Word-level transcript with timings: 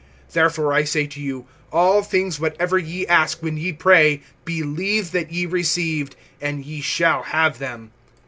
(24)Therefore 0.33 0.73
I 0.73 0.83
say 0.83 1.05
to 1.05 1.21
you: 1.21 1.45
All 1.71 2.01
things 2.01 2.39
whatever 2.39 2.79
ye 2.79 3.05
ask, 3.05 3.43
when 3.43 3.55
ye 3.55 3.71
pray, 3.71 4.23
believe 4.45 5.11
that 5.11 5.31
ye 5.31 5.45
received, 5.45 6.15
and 6.41 6.65
ye 6.65 6.81
shall 6.81 7.21
have 7.21 7.59
them. 7.59 7.91